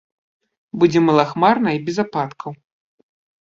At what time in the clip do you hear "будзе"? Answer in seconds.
0.83-0.99